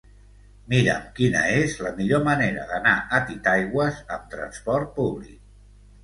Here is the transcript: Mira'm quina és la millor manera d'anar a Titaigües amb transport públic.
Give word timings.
Mira'm 0.71 1.01
quina 1.17 1.41
és 1.57 1.75
la 1.87 1.91
millor 1.99 2.23
manera 2.27 2.63
d'anar 2.71 2.93
a 3.17 3.19
Titaigües 3.27 3.99
amb 4.17 4.25
transport 4.31 4.89
públic. 4.97 5.37